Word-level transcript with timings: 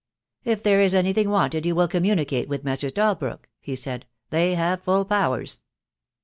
"If 0.43 0.63
there 0.63 0.81
is 0.81 0.95
anything 0.95 1.29
wanted 1.29 1.63
you 1.63 1.75
will 1.75 1.87
communicate 1.87 2.49
with 2.49 2.63
Messrs. 2.63 2.91
Dalbrook," 2.91 3.47
he 3.59 3.75
said. 3.75 4.07
"They 4.31 4.55
have 4.55 4.81
full 4.81 5.05
powers." 5.05 5.61